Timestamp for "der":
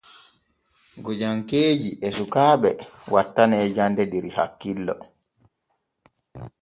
4.11-4.25